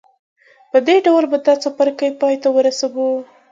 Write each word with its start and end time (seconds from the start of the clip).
په 0.71 0.77
دې 0.87 0.97
ډول 1.05 1.23
به 1.31 1.37
دا 1.45 1.53
څپرکی 1.63 2.09
پای 2.19 2.35
ته 2.43 2.49
ورسوو 2.55 3.07